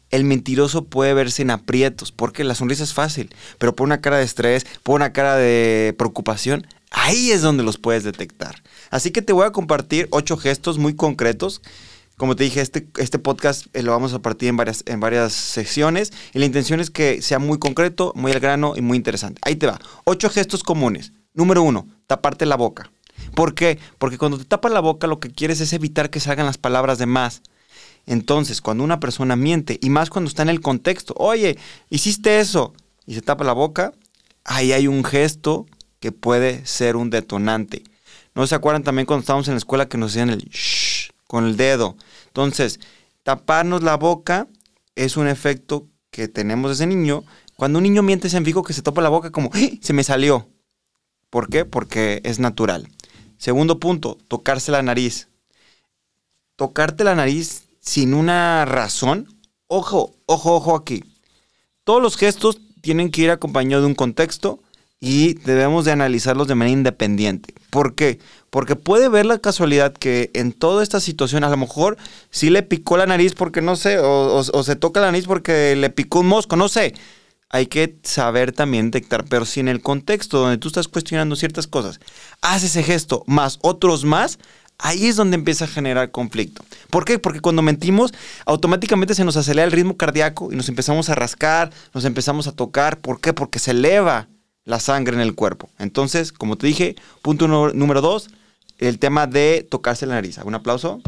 El 0.09 0.25
mentiroso 0.25 0.83
puede 0.83 1.13
verse 1.13 1.41
en 1.41 1.51
aprietos, 1.51 2.12
porque 2.12 2.44
la 2.44 2.53
sonrisa 2.53 2.83
es 2.83 2.94
fácil, 2.94 3.33
pero 3.57 3.73
por 3.73 3.85
una 3.85 4.01
cara 4.01 4.18
de 4.18 4.25
estrés, 4.25 4.66
por 4.83 4.95
una 4.95 5.13
cara 5.13 5.37
de 5.37 5.95
preocupación, 5.97 6.68
ahí 6.92 7.31
es 7.31 7.42
donde 7.42 7.63
los 7.63 7.78
puedes 7.78 8.04
detectar. 8.04 8.61
Así 8.90 9.11
que 9.11 9.21
te 9.21 9.31
voy 9.31 9.45
a 9.45 9.51
compartir 9.51 10.09
ocho 10.11 10.35
gestos 10.35 10.78
muy 10.78 10.95
concretos 10.95 11.61
como 12.21 12.35
te 12.35 12.44
dije, 12.44 12.61
este, 12.61 12.87
este 12.97 13.18
podcast 13.18 13.66
eh, 13.73 13.81
lo 13.81 13.94
vamos 13.94 14.13
a 14.13 14.19
partir 14.19 14.47
en 14.47 14.56
varias, 14.56 14.83
en 14.85 14.99
varias 14.99 15.33
secciones 15.33 16.13
y 16.35 16.37
la 16.37 16.45
intención 16.45 16.80
es 16.80 16.92
que 16.92 17.19
sea 17.23 17.40
muy 17.40 17.57
concreto, 17.57 18.13
muy 18.16 18.31
al 18.31 18.40
grano 18.40 18.73
y 18.75 18.81
muy 18.81 18.95
interesante. 18.95 19.42
Ahí 19.44 19.56
te 19.56 19.66
va. 19.66 19.80
Ocho 20.04 20.30
gestos 20.30 20.61
comunes. 20.61 21.13
Número 21.33 21.63
uno, 21.63 21.87
taparte 22.06 22.45
la 22.45 22.57
boca. 22.57 22.92
¿Por 23.33 23.56
qué? 23.56 23.80
Porque 23.97 24.19
cuando 24.19 24.37
te 24.37 24.45
tapas 24.45 24.71
la 24.71 24.81
boca 24.81 25.07
lo 25.07 25.19
que 25.19 25.31
quieres 25.31 25.61
es 25.61 25.73
evitar 25.73 26.11
que 26.11 26.19
salgan 26.19 26.45
las 26.45 26.59
palabras 26.59 26.99
de 26.99 27.07
más. 27.07 27.42
Entonces, 28.06 28.61
cuando 28.61 28.83
una 28.83 28.99
persona 28.99 29.35
miente, 29.35 29.80
y 29.81 29.90
más 29.90 30.11
cuando 30.11 30.30
está 30.30 30.44
en 30.44 30.49
el 30.49 30.61
contexto, 30.61 31.16
oye, 31.18 31.57
hiciste 31.90 32.40
eso, 32.40 32.75
y 33.07 33.16
se 33.16 33.23
tapa 33.23 33.44
la 33.45 33.54
boca, 33.54 33.94
ahí 34.44 34.73
hay 34.73 34.85
un 34.85 35.04
gesto 35.04 35.66
que 35.99 36.11
puede 36.11 36.68
ser 36.68 36.97
un 36.97 37.09
detonante. 37.09 37.81
¿No 38.35 38.45
se 38.45 38.54
acuerdan 38.54 38.83
también 38.83 39.07
cuando 39.07 39.21
estábamos 39.21 39.47
en 39.47 39.56
la 39.56 39.57
escuela 39.57 39.90
que 39.90 39.97
nos 39.97 40.13
decían 40.13 40.30
el 40.30 40.47
shh 40.51 41.01
con 41.31 41.45
el 41.45 41.56
dedo? 41.56 41.95
Entonces, 42.28 42.81
taparnos 43.23 43.83
la 43.83 43.95
boca 43.95 44.50
es 44.95 45.16
un 45.16 45.30
efecto 45.30 45.88
que 46.09 46.28
tenemos 46.28 46.71
desde 46.71 46.88
niño. 46.88 47.23
Cuando 47.56 47.80
un 47.80 47.83
niño 47.83 48.04
miente, 48.04 48.30
se 48.30 48.42
fijo 48.42 48.64
que 48.64 48.73
se 48.73 48.81
tapa 48.81 49.02
la 49.02 49.07
boca 49.07 49.31
como, 49.31 49.50
¡Ah! 49.54 49.59
se 49.81 49.94
me 49.94 50.04
salió. 50.04 50.50
¿Por 51.30 51.47
qué? 51.47 51.64
Porque 51.64 52.19
es 52.26 52.40
natural. 52.40 52.90
Segundo 53.38 53.80
punto, 53.80 54.18
tocarse 54.28 54.73
la 54.73 54.83
nariz. 54.83 55.30
Tocarte 56.57 57.06
la 57.06 57.16
nariz 57.16 57.69
sin 57.80 58.14
una 58.14 58.66
razón. 58.66 59.40
Ojo, 59.68 60.14
ojo, 60.26 60.56
ojo 60.57 60.76
aquí. 60.76 61.06
Todos 61.85 62.02
los 62.02 62.18
gestos 62.18 62.59
tienen 62.81 63.09
que 63.09 63.21
ir 63.21 63.31
acompañados 63.31 63.83
de 63.83 63.88
un 63.88 63.95
contexto 63.95 64.61
y 65.04 65.34
debemos 65.34 65.84
de 65.84 65.92
analizarlos 65.92 66.48
de 66.48 66.54
manera 66.54 66.78
independiente. 66.78 67.56
¿Por 67.72 67.96
qué? 67.96 68.20
Porque 68.52 68.76
puede 68.76 69.10
ver 69.10 69.26
la 69.26 69.40
casualidad 69.40 69.94
que 69.94 70.30
en 70.36 70.54
toda 70.54 70.84
esta 70.84 71.00
situación 71.00 71.44
a 71.44 71.50
lo 71.50 71.58
mejor 71.58 71.98
sí 72.30 72.52
le 72.52 72.62
picó 72.62 72.98
la 72.98 73.08
nariz 73.08 73.34
porque 73.34 73.62
no 73.62 73.76
sé, 73.76 73.98
o, 74.00 74.44
se 74.44 74.76
toca 74.76 75.02
la 75.02 75.08
nariz 75.08 75.26
porque 75.26 75.76
le 75.76 75.90
picó 75.90 76.20
un 76.20 76.28
mosco, 76.28 76.56
no 76.56 76.70
sé. 76.70 76.94
Hay 77.50 77.66
que 77.66 77.98
saber 78.04 78.54
también 78.54 78.92
detectar, 78.92 79.26
pero 79.26 79.46
si 79.46 79.60
en 79.60 79.68
el 79.68 79.81
contexto 79.81 80.40
donde 80.40 80.58
tú 80.58 80.68
estás 80.68 80.88
cuestionando 80.88 81.36
ciertas 81.36 81.68
cosas, 81.68 82.00
haces 82.42 82.70
ese 82.70 82.84
gesto 82.84 83.24
más 83.26 83.58
otros 83.62 84.06
más, 84.06 84.40
ahí 84.78 85.08
es 85.08 85.16
donde 85.16 85.36
empieza 85.36 85.66
a 85.66 85.68
generar 85.68 86.12
conflicto. 86.12 86.64
¿Por 86.92 87.06
qué? 87.06 87.20
Porque 87.20 87.42
cuando 87.42 87.62
mentimos, 87.62 88.14
automáticamente 88.46 89.16
se 89.16 89.26
nos 89.26 89.36
acelera 89.36 89.66
el 89.66 89.74
ritmo 89.74 89.98
cardíaco 89.98 90.50
y 90.52 90.56
nos 90.56 90.70
empezamos 90.70 91.10
a 91.10 91.16
rascar, 91.16 91.72
nos 91.94 92.06
empezamos 92.06 92.48
a 92.48 92.54
tocar. 92.54 93.00
¿Por 93.00 93.20
qué? 93.20 93.34
Porque 93.34 93.60
se 93.60 93.72
eleva 93.72 94.30
la 94.65 94.80
sangre 94.80 95.15
en 95.15 95.21
el 95.21 95.35
cuerpo. 95.35 95.69
Entonces, 95.80 96.31
como 96.31 96.57
te 96.57 96.68
dije, 96.68 96.95
punto 97.21 97.47
número 97.47 98.01
dos, 98.01 98.30
el 98.77 98.99
tema 98.99 99.27
de 99.27 99.68
tocarse 99.69 100.06
la 100.06 100.15
nariz. 100.15 100.37
¿Un 100.44 100.56
aplauso? 100.56 101.01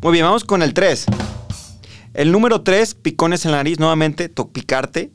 Muy 0.00 0.12
bien, 0.12 0.24
vamos 0.24 0.44
con 0.44 0.62
el 0.62 0.74
3. 0.74 1.06
El 2.14 2.30
número 2.30 2.62
3, 2.62 2.94
picones 2.94 3.44
en 3.44 3.50
la 3.50 3.58
nariz, 3.58 3.78
nuevamente, 3.78 4.28
picarte, 4.28 5.10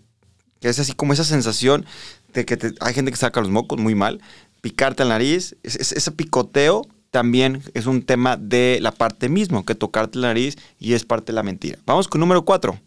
que 0.59 0.69
es 0.69 0.79
así 0.79 0.93
como 0.93 1.13
esa 1.13 1.23
sensación 1.23 1.85
de 2.33 2.45
que 2.45 2.57
hay 2.81 2.93
gente 2.93 3.11
que 3.11 3.17
saca 3.17 3.39
los 3.39 3.49
mocos 3.49 3.79
muy 3.79 3.95
mal, 3.95 4.21
picarte 4.61 5.03
la 5.03 5.11
nariz, 5.11 5.55
ese 5.63 6.11
picoteo 6.11 6.85
también 7.11 7.63
es 7.73 7.85
un 7.85 8.03
tema 8.03 8.37
de 8.37 8.79
la 8.81 8.91
parte 8.91 9.29
mismo, 9.29 9.65
que 9.65 9.75
tocarte 9.75 10.19
la 10.19 10.27
nariz 10.27 10.57
y 10.77 10.93
es 10.93 11.05
parte 11.05 11.27
de 11.27 11.35
la 11.35 11.43
mentira. 11.43 11.79
Vamos 11.85 12.07
con 12.07 12.19
número 12.19 12.43
4, 12.43 12.79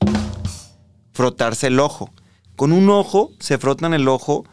frotarse 1.13 1.69
el 1.69 1.81
ojo. 1.81 2.11
Con 2.63 2.73
un 2.73 2.91
ojo 2.91 3.33
se 3.41 3.59
frotan 3.59 3.93
el 3.93 4.07
ojo 4.07 4.45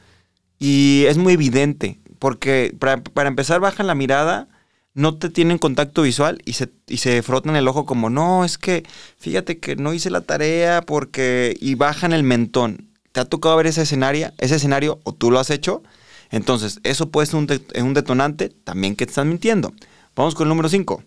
y 0.57 1.03
es 1.05 1.19
muy 1.19 1.33
evidente, 1.33 1.99
porque 2.17 2.75
para, 2.79 3.03
para 3.03 3.29
empezar 3.29 3.59
bajan 3.59 3.85
la 3.85 3.93
mirada, 3.93 4.47
no 4.95 5.19
te 5.19 5.29
tienen 5.29 5.59
contacto 5.59 6.01
visual 6.01 6.41
y 6.43 6.53
se, 6.53 6.71
y 6.87 6.97
se 6.97 7.21
frotan 7.21 7.55
el 7.55 7.67
ojo 7.67 7.85
como, 7.85 8.09
no, 8.09 8.45
es 8.45 8.57
que 8.57 8.81
fíjate 9.19 9.59
que 9.59 9.75
no 9.75 9.93
hice 9.93 10.09
la 10.09 10.21
tarea 10.21 10.81
porque... 10.81 11.55
y 11.61 11.75
bajan 11.75 12.11
el 12.11 12.23
mentón. 12.23 12.89
¿Te 13.11 13.19
ha 13.19 13.25
tocado 13.25 13.55
ver 13.57 13.67
ese 13.67 13.83
escenario, 13.83 14.33
ese 14.39 14.55
escenario 14.55 14.99
o 15.03 15.13
tú 15.13 15.29
lo 15.29 15.39
has 15.39 15.51
hecho? 15.51 15.83
Entonces, 16.31 16.79
eso 16.81 17.11
puede 17.11 17.27
ser 17.27 17.35
un, 17.35 17.47
un 17.79 17.93
detonante 17.93 18.49
también 18.49 18.95
que 18.95 19.05
te 19.05 19.11
están 19.11 19.29
mintiendo. 19.29 19.71
Vamos 20.15 20.33
con 20.33 20.47
el 20.47 20.49
número 20.49 20.67
5. 20.67 21.03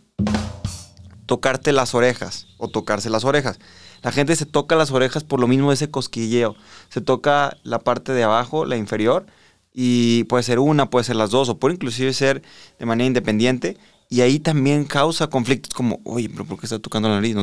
Tocarte 1.27 1.73
las 1.73 1.97
orejas 1.97 2.47
o 2.59 2.69
tocarse 2.69 3.11
las 3.11 3.25
orejas. 3.25 3.59
La 4.03 4.13
gente 4.13 4.35
se 4.37 4.47
toca 4.47 4.77
las 4.77 4.91
orejas 4.91 5.25
por 5.25 5.41
lo 5.41 5.47
mismo 5.47 5.73
ese 5.73 5.91
cosquilleo. 5.91 6.57
Se 6.89 7.01
toca 7.01 7.57
la 7.63 7.79
parte 7.79 8.13
de 8.13 8.25
abajo, 8.25 8.65
la 8.65 8.77
inferior, 8.77 9.27
y 9.73 10.25
puede 10.25 10.43
ser 10.43 10.59
una, 10.59 10.91
puede 10.91 11.05
ser 11.05 11.17
las 11.17 11.31
dos, 11.31 11.49
o 11.49 11.59
puede 11.59 11.75
inclusive 11.75 12.13
ser 12.13 12.43
de 12.79 12.87
manera 12.87 13.07
independiente. 13.07 13.77
Y 14.09 14.21
ahí 14.21 14.41
también 14.41 14.85
causa 14.85 15.29
conflictos 15.29 15.73
como, 15.73 16.01
oye, 16.05 16.29
pero 16.29 16.45
¿por 16.45 16.59
qué 16.59 16.67
está 16.67 16.79
tocando 16.79 17.09
la 17.09 17.15
nariz? 17.15 17.35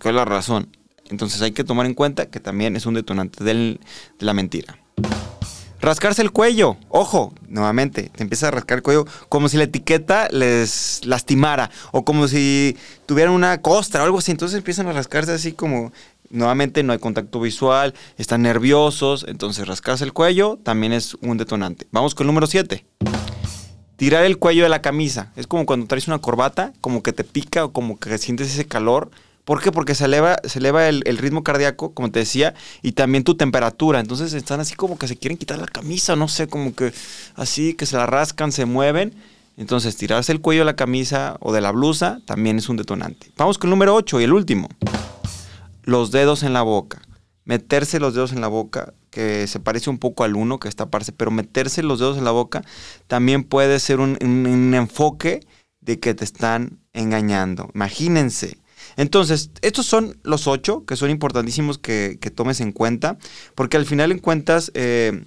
¿Cuál 0.00 0.14
es 0.14 0.16
la 0.16 0.24
razón? 0.24 0.68
Entonces 1.10 1.40
hay 1.42 1.52
que 1.52 1.64
tomar 1.64 1.86
en 1.86 1.94
cuenta 1.94 2.26
que 2.26 2.40
también 2.40 2.76
es 2.76 2.86
un 2.86 2.94
detonante 2.94 3.44
de 3.44 3.78
la 4.18 4.32
mentira. 4.32 4.78
Rascarse 5.84 6.22
el 6.22 6.30
cuello. 6.30 6.78
Ojo, 6.88 7.34
nuevamente, 7.46 8.10
te 8.16 8.22
empieza 8.22 8.48
a 8.48 8.50
rascar 8.50 8.78
el 8.78 8.82
cuello 8.82 9.04
como 9.28 9.50
si 9.50 9.58
la 9.58 9.64
etiqueta 9.64 10.28
les 10.30 11.04
lastimara 11.04 11.70
o 11.92 12.06
como 12.06 12.26
si 12.26 12.78
tuvieran 13.04 13.34
una 13.34 13.60
costra 13.60 14.00
o 14.00 14.06
algo 14.06 14.16
así. 14.16 14.30
Entonces 14.30 14.56
empiezan 14.56 14.86
a 14.86 14.92
rascarse 14.92 15.32
así 15.32 15.52
como 15.52 15.92
nuevamente 16.30 16.82
no 16.82 16.94
hay 16.94 16.98
contacto 17.00 17.38
visual, 17.38 17.92
están 18.16 18.40
nerviosos, 18.40 19.26
entonces 19.28 19.68
rascarse 19.68 20.04
el 20.04 20.14
cuello 20.14 20.58
también 20.62 20.94
es 20.94 21.18
un 21.20 21.36
detonante. 21.36 21.86
Vamos 21.92 22.14
con 22.14 22.24
el 22.24 22.28
número 22.28 22.46
7. 22.46 22.82
Tirar 23.96 24.24
el 24.24 24.38
cuello 24.38 24.62
de 24.62 24.70
la 24.70 24.80
camisa. 24.80 25.32
Es 25.36 25.46
como 25.46 25.66
cuando 25.66 25.86
traes 25.86 26.08
una 26.08 26.18
corbata, 26.18 26.72
como 26.80 27.02
que 27.02 27.12
te 27.12 27.24
pica 27.24 27.62
o 27.62 27.72
como 27.72 27.98
que 27.98 28.16
sientes 28.16 28.48
ese 28.48 28.66
calor. 28.66 29.10
¿Por 29.44 29.62
qué? 29.62 29.72
Porque 29.72 29.94
se 29.94 30.06
eleva, 30.06 30.36
se 30.44 30.58
eleva 30.58 30.88
el, 30.88 31.18
ritmo 31.18 31.44
cardíaco, 31.44 31.92
como 31.92 32.10
te 32.10 32.20
decía, 32.20 32.54
y 32.82 32.92
también 32.92 33.24
tu 33.24 33.36
temperatura. 33.36 34.00
Entonces 34.00 34.32
están 34.32 34.60
así 34.60 34.74
como 34.74 34.98
que 34.98 35.08
se 35.08 35.16
quieren 35.16 35.36
quitar 35.36 35.58
la 35.58 35.66
camisa, 35.66 36.16
no 36.16 36.28
sé, 36.28 36.48
como 36.48 36.74
que 36.74 36.92
así, 37.34 37.74
que 37.74 37.86
se 37.86 37.96
la 37.96 38.06
rascan, 38.06 38.52
se 38.52 38.64
mueven. 38.64 39.14
Entonces 39.56 39.96
tirarse 39.96 40.32
el 40.32 40.40
cuello 40.40 40.62
de 40.62 40.66
la 40.66 40.76
camisa 40.76 41.36
o 41.40 41.52
de 41.52 41.60
la 41.60 41.70
blusa 41.70 42.20
también 42.26 42.58
es 42.58 42.68
un 42.68 42.76
detonante. 42.76 43.30
Vamos 43.36 43.58
con 43.58 43.68
el 43.68 43.70
número 43.70 43.94
8 43.94 44.20
y 44.20 44.24
el 44.24 44.32
último 44.32 44.68
los 45.84 46.10
dedos 46.10 46.42
en 46.42 46.52
la 46.52 46.62
boca. 46.62 47.02
Meterse 47.44 48.00
los 48.00 48.14
dedos 48.14 48.32
en 48.32 48.40
la 48.40 48.48
boca, 48.48 48.94
que 49.10 49.46
se 49.46 49.60
parece 49.60 49.90
un 49.90 49.98
poco 49.98 50.24
al 50.24 50.34
uno, 50.34 50.58
que 50.58 50.68
está 50.68 50.86
parce, 50.86 51.12
pero 51.12 51.30
meterse 51.30 51.82
los 51.82 51.98
dedos 51.98 52.16
en 52.16 52.24
la 52.24 52.30
boca 52.30 52.64
también 53.06 53.44
puede 53.44 53.78
ser 53.80 54.00
un, 54.00 54.16
enfoque 54.74 55.46
de 55.80 56.00
que 56.00 56.14
te 56.14 56.24
están 56.24 56.78
engañando. 56.94 57.70
Imagínense. 57.74 58.58
Entonces, 58.96 59.50
estos 59.62 59.86
son 59.86 60.18
los 60.22 60.46
ocho 60.46 60.84
que 60.84 60.96
son 60.96 61.10
importantísimos 61.10 61.78
que, 61.78 62.18
tomes 62.34 62.60
en 62.60 62.72
cuenta, 62.72 63.18
porque 63.54 63.76
al 63.76 63.86
final 63.86 64.12
en 64.12 64.18
cuentas, 64.18 64.70
eh, 64.74 65.24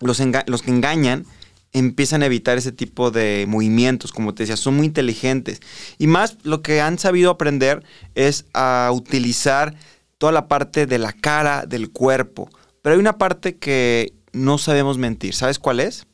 los, 0.00 0.20
los 0.46 0.62
que 0.62 0.70
engañan 0.70 1.26
empiezan 1.72 2.22
a 2.22 2.26
evitar 2.26 2.58
ese 2.58 2.72
tipo 2.72 3.10
de 3.10 3.44
movimientos, 3.48 4.12
como 4.12 4.34
te 4.34 4.42
decía, 4.42 4.56
son 4.56 4.76
muy 4.76 4.86
inteligentes. 4.86 5.60
Y 5.98 6.06
más 6.06 6.38
lo 6.42 6.62
que 6.62 6.80
han 6.80 6.98
sabido 6.98 7.30
aprender 7.30 7.84
es 8.14 8.46
a 8.54 8.90
utilizar 8.92 9.74
toda 10.18 10.32
la 10.32 10.48
parte 10.48 10.86
de 10.86 10.98
la 10.98 11.12
cara, 11.12 11.64
del 11.66 11.90
cuerpo. 11.90 12.48
Pero 12.82 12.94
hay 12.94 13.00
una 13.00 13.18
parte 13.18 13.56
que 13.56 14.14
no 14.32 14.58
sabemos 14.58 14.98
mentir. 14.98 15.34
¿Sabes 15.34 15.58
cuál 15.58 15.80
es? 15.80 16.06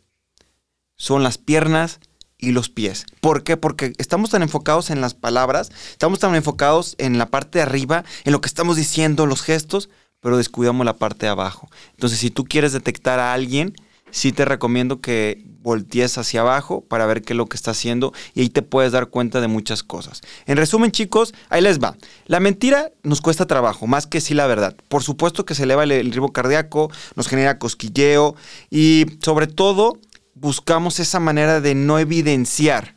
Son 0.96 1.22
las 1.22 1.38
piernas 1.38 2.00
y 2.38 2.52
los 2.52 2.68
pies. 2.68 3.06
¿Por 3.20 3.42
qué? 3.42 3.56
Porque 3.56 3.92
estamos 3.98 4.30
tan 4.30 4.42
enfocados 4.42 4.90
en 4.90 5.00
las 5.00 5.14
palabras, 5.14 5.70
estamos 5.90 6.18
tan 6.18 6.34
enfocados 6.34 6.94
en 6.98 7.18
la 7.18 7.26
parte 7.26 7.58
de 7.58 7.62
arriba, 7.62 8.04
en 8.24 8.32
lo 8.32 8.40
que 8.40 8.48
estamos 8.48 8.76
diciendo, 8.76 9.26
los 9.26 9.42
gestos, 9.42 9.88
pero 10.20 10.36
descuidamos 10.36 10.86
la 10.86 10.96
parte 10.96 11.26
de 11.26 11.30
abajo. 11.30 11.68
Entonces, 11.92 12.18
si 12.18 12.30
tú 12.30 12.44
quieres 12.44 12.72
detectar 12.72 13.20
a 13.20 13.32
alguien, 13.32 13.74
sí 14.10 14.32
te 14.32 14.44
recomiendo 14.44 15.00
que 15.00 15.44
voltees 15.60 16.18
hacia 16.18 16.42
abajo 16.42 16.82
para 16.82 17.04
ver 17.04 17.22
qué 17.22 17.32
es 17.32 17.36
lo 17.36 17.46
que 17.46 17.56
está 17.56 17.72
haciendo 17.72 18.12
y 18.34 18.42
ahí 18.42 18.48
te 18.48 18.62
puedes 18.62 18.92
dar 18.92 19.08
cuenta 19.08 19.40
de 19.40 19.48
muchas 19.48 19.82
cosas. 19.82 20.20
En 20.46 20.56
resumen, 20.56 20.92
chicos, 20.92 21.34
ahí 21.48 21.62
les 21.62 21.80
va. 21.80 21.96
La 22.26 22.38
mentira 22.38 22.92
nos 23.02 23.20
cuesta 23.20 23.46
trabajo, 23.46 23.86
más 23.86 24.06
que 24.06 24.20
sí 24.20 24.34
la 24.34 24.46
verdad. 24.46 24.76
Por 24.88 25.02
supuesto 25.02 25.44
que 25.44 25.54
se 25.54 25.64
eleva 25.64 25.82
el, 25.82 26.12
ritmo 26.12 26.32
cardíaco, 26.32 26.90
nos 27.16 27.28
genera 27.28 27.58
cosquilleo 27.58 28.36
y 28.70 29.06
sobre 29.20 29.46
todo 29.46 29.98
buscamos 30.34 31.00
esa 31.00 31.20
manera 31.20 31.60
de 31.60 31.74
no 31.74 31.98
evidenciar. 31.98 32.94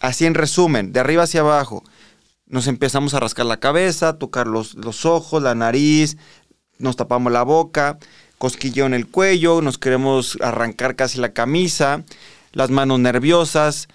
Así 0.00 0.26
en 0.26 0.34
resumen, 0.34 0.92
de 0.92 1.00
arriba 1.00 1.22
hacia 1.22 1.40
abajo, 1.40 1.82
nos 2.46 2.66
empezamos 2.66 3.14
a 3.14 3.20
rascar 3.20 3.46
la 3.46 3.60
cabeza, 3.60 4.18
tocar 4.18 4.46
los, 4.46 4.74
los 4.74 5.06
ojos, 5.06 5.42
la 5.42 5.54
nariz, 5.54 6.16
nos 6.78 6.96
tapamos 6.96 7.32
la 7.32 7.42
boca 7.42 7.98
cosquilleo 8.38 8.84
en 8.84 8.92
el 8.92 9.06
cuello, 9.06 9.62
nos 9.62 9.78
queremos 9.78 10.36
arrancar 10.42 10.96
casi 10.96 11.18
la 11.18 11.32
camisa, 11.32 12.04
las 12.52 12.70
manos 12.70 13.00
nerviosas, 13.00 13.88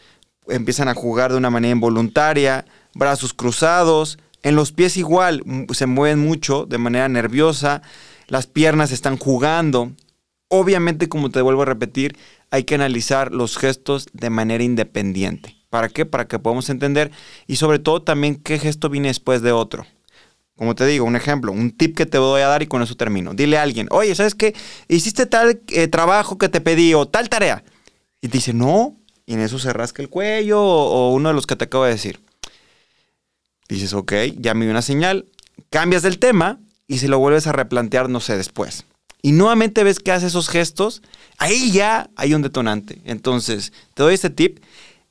empiezan 0.47 0.87
a 0.87 0.95
jugar 0.95 1.31
de 1.31 1.37
una 1.37 1.49
manera 1.51 1.71
involuntaria, 1.71 2.65
brazos 2.95 3.33
cruzados, 3.33 4.17
en 4.41 4.55
los 4.55 4.71
pies 4.71 4.97
igual, 4.97 5.43
se 5.73 5.85
mueven 5.85 6.19
mucho 6.19 6.65
de 6.65 6.79
manera 6.79 7.07
nerviosa, 7.09 7.81
las 8.27 8.47
piernas 8.47 8.91
están 8.91 9.17
jugando. 9.17 9.91
Obviamente, 10.47 11.09
como 11.09 11.29
te 11.29 11.41
vuelvo 11.41 11.61
a 11.61 11.65
repetir, 11.65 12.17
hay 12.51 12.63
que 12.63 12.75
analizar 12.75 13.31
los 13.33 13.57
gestos 13.57 14.07
de 14.13 14.29
manera 14.29 14.63
independiente. 14.63 15.55
¿Para 15.69 15.89
qué? 15.89 16.05
Para 16.05 16.27
que 16.27 16.39
podamos 16.39 16.69
entender 16.69 17.11
y 17.47 17.57
sobre 17.57 17.79
todo 17.79 18.01
también 18.01 18.35
qué 18.35 18.57
gesto 18.57 18.89
viene 18.89 19.09
después 19.09 19.41
de 19.41 19.51
otro. 19.51 19.85
Como 20.55 20.75
te 20.75 20.85
digo, 20.85 21.05
un 21.05 21.15
ejemplo, 21.15 21.53
un 21.53 21.71
tip 21.71 21.95
que 21.95 22.05
te 22.05 22.17
voy 22.17 22.41
a 22.41 22.47
dar 22.47 22.61
y 22.61 22.67
con 22.67 22.81
eso 22.81 22.95
termino. 22.95 23.33
Dile 23.33 23.57
a 23.57 23.63
alguien, 23.63 23.87
oye, 23.91 24.13
¿sabes 24.13 24.35
qué? 24.35 24.53
Hiciste 24.89 25.25
tal 25.25 25.61
eh, 25.69 25.87
trabajo 25.87 26.37
que 26.37 26.49
te 26.49 26.59
pedí 26.59 26.93
o 26.93 27.07
tal 27.07 27.29
tarea. 27.29 27.63
Y 28.19 28.27
dice, 28.27 28.53
no. 28.53 28.97
Y 29.25 29.35
en 29.35 29.41
eso 29.41 29.59
se 29.59 29.71
rasca 29.71 30.01
el 30.01 30.09
cuello 30.09 30.61
o, 30.61 31.13
uno 31.13 31.29
de 31.29 31.35
los 31.35 31.47
que 31.47 31.55
te 31.55 31.65
acabo 31.65 31.85
de 31.85 31.91
decir. 31.91 32.19
Dices, 33.69 33.93
ok, 33.93 34.11
ya 34.37 34.53
me 34.53 34.65
dio 34.65 34.71
una 34.71 34.81
señal. 34.81 35.27
Cambias 35.69 36.01
del 36.01 36.19
tema 36.19 36.59
y 36.87 36.97
se 36.97 37.07
lo 37.07 37.19
vuelves 37.19 37.47
a 37.47 37.51
replantear, 37.51 38.09
no 38.09 38.19
sé, 38.19 38.35
después. 38.35 38.85
Y 39.21 39.33
nuevamente 39.33 39.83
ves 39.83 39.99
que 39.99 40.11
hace 40.11 40.27
esos 40.27 40.47
gestos, 40.47 41.01
ahí 41.37 41.71
ya 41.71 42.09
hay 42.15 42.33
un 42.33 42.41
detonante. 42.41 43.01
Entonces, 43.03 43.73
te 43.93 44.03
doy 44.03 44.13
este 44.13 44.29
tip 44.29 44.59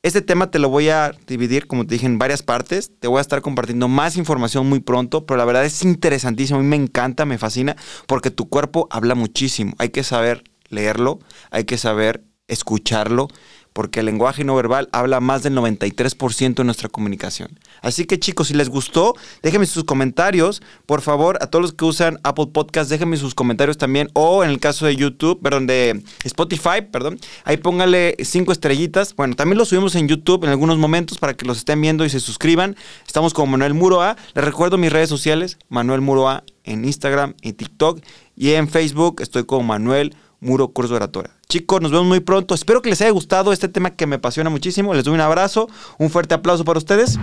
este 0.03 0.23
tema 0.23 0.51
te 0.51 0.61
lo 0.61 0.69
voy 0.69 0.91
a 0.91 1.13
dividir, 1.27 1.67
como 1.67 1.85
te 1.85 1.95
dije, 1.95 2.07
en 2.07 2.19
varias 2.19 2.43
partes. 2.43 2.93
Te 3.01 3.09
voy 3.09 3.19
a 3.19 3.21
estar 3.21 3.43
compartiendo 3.43 3.89
más 3.89 4.17
información 4.17 4.69
muy 4.69 4.81
pronto, 4.81 5.27
pero 5.27 5.39
la 5.39 5.45
verdad 5.45 5.65
es 5.65 5.83
interesantísimo. 5.83 6.61
A 6.61 6.63
mí 6.63 6.69
me 6.69 6.77
encanta, 6.77 7.25
me 7.25 7.37
fascina, 7.37 7.77
porque 8.07 8.31
tu 8.31 8.49
cuerpo 8.49 8.87
habla 8.91 9.15
muchísimo. 9.17 9.75
Hay 9.79 9.89
que 9.89 10.05
saber 10.05 10.45
leerlo, 10.69 11.19
hay 11.51 11.65
que 11.65 11.79
saber 11.79 12.23
escucharlo 12.47 13.29
porque 13.73 14.01
el 14.01 14.07
lenguaje 14.07 14.45
no 14.45 14.55
verbal 14.55 14.89
habla 14.93 15.21
más 15.21 15.43
del 15.43 15.55
93% 15.55 16.55
de 16.55 16.65
nuestra 16.65 16.89
comunicación. 16.89 17.59
Así 17.83 18.05
que 18.05 18.19
chicos, 18.19 18.49
si 18.49 18.55
les 18.55 18.69
gustó, 18.69 19.15
déjenme 19.43 19.67
sus 19.67 19.85
comentarios. 19.85 20.63
Por 20.87 21.01
favor, 21.01 21.39
a 21.41 21.47
todos 21.47 21.63
los 21.63 21.73
que 21.73 21.85
usan 21.85 22.19
Apple 22.25 22.49
Podcast, 22.53 22.91
déjenme 22.91 23.17
sus 23.17 23.35
comentarios 23.35 23.79
también. 23.79 24.09
O 24.15 24.45
en 24.45 24.51
el 24.51 24.61
caso 24.61 24.87
de 24.87 24.97
YouTube, 24.97 25.41
perdón, 25.43 25.67
de 25.67 26.03
Spotify, 26.25 26.83
perdón, 26.91 27.19
ahí 27.45 27.57
póngale 27.57 28.17
cinco 28.23 28.53
estrellitas. 28.53 29.15
Bueno, 29.15 29.37
también 29.37 29.59
lo 29.59 29.65
subimos 29.65 29.95
en 29.95 30.09
YouTube 30.09 30.45
en 30.45 30.51
algunos 30.51 30.79
momentos 30.79 31.19
para 31.19 31.35
que 31.35 31.47
los 31.47 31.59
estén 31.59 31.81
viendo 31.81 32.05
y 32.05 32.11
se 32.11 32.21
suscriban. 32.21 32.77
Estamos 33.07 33.35
como 33.35 33.53
Manuel 33.53 33.75
Muroa. 33.75 34.17
Les 34.35 34.45
recuerdo 34.45 34.79
mis 34.79 34.93
redes 34.93 35.09
sociales, 35.09 35.59
Manuel 35.69 36.01
Muroa 36.01 36.45
en 36.65 36.85
Instagram, 36.85 37.35
y 37.41 37.55
TikTok 37.55 38.01
y 38.39 38.53
en 38.53 38.69
Facebook 38.69 39.21
estoy 39.21 39.45
como 39.45 39.65
Manuel 39.65 40.15
Muro 40.41 40.69
Curso 40.69 40.93
de 40.95 40.97
Oratoria. 40.97 41.31
Chicos, 41.49 41.81
nos 41.81 41.91
vemos 41.91 42.07
muy 42.07 42.21
pronto. 42.21 42.55
Espero 42.55 42.83
que 42.83 42.91
les 42.91 43.01
haya 43.01 43.11
gustado 43.11 43.53
este 43.53 43.69
tema 43.69 43.91
que 43.91 44.07
me 44.07 44.17
apasiona 44.17 44.51
muchísimo. 44.51 44.95
Les 44.95 45.05
doy 45.05 45.15
un 45.15 45.21
abrazo, 45.21 45.69
un 45.99 46.11
fuerte 46.11 46.35
aplauso 46.35 46.65
para 46.65 46.79
ustedes. 46.79 47.19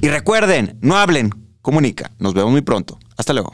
Y 0.00 0.08
recuerden, 0.08 0.78
no 0.80 0.96
hablen, 0.96 1.30
comunica. 1.62 2.10
Nos 2.18 2.34
vemos 2.34 2.50
muy 2.50 2.62
pronto. 2.62 2.98
Hasta 3.16 3.32
luego. 3.32 3.52